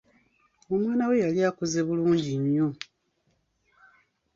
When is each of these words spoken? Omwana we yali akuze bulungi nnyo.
Omwana 0.73 1.03
we 1.09 1.15
yali 1.23 1.39
akuze 1.49 1.79
bulungi 1.87 2.33
nnyo. 2.41 2.67